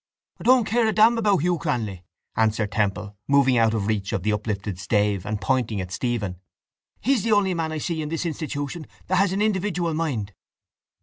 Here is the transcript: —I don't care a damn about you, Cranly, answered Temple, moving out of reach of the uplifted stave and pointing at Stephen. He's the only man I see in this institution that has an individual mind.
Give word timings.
—I 0.39 0.43
don't 0.45 0.65
care 0.65 0.87
a 0.87 0.91
damn 0.91 1.19
about 1.19 1.43
you, 1.43 1.59
Cranly, 1.59 2.01
answered 2.35 2.71
Temple, 2.71 3.15
moving 3.27 3.59
out 3.59 3.75
of 3.75 3.85
reach 3.85 4.13
of 4.13 4.23
the 4.23 4.33
uplifted 4.33 4.79
stave 4.79 5.27
and 5.27 5.39
pointing 5.39 5.79
at 5.79 5.91
Stephen. 5.91 6.39
He's 7.01 7.21
the 7.21 7.33
only 7.33 7.53
man 7.53 7.71
I 7.71 7.77
see 7.77 8.01
in 8.01 8.09
this 8.09 8.25
institution 8.25 8.87
that 9.05 9.17
has 9.17 9.31
an 9.31 9.43
individual 9.43 9.93
mind. 9.93 10.33